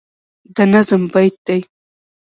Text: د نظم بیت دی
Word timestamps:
د 0.55 0.57
نظم 0.73 1.01
بیت 1.13 1.35
دی 1.47 1.59